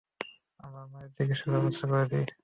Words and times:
আমরা 0.59 0.81
মায়ের 0.91 1.11
চিকিৎসার 1.17 1.49
ব্যবস্থা 1.53 1.85
করেছি। 1.91 2.19